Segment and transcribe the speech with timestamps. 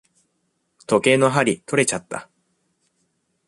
[0.87, 2.27] 時計の針とれちゃった。